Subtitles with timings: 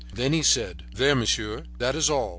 [0.11, 2.29] Then he said: "There, monsieur, that is all.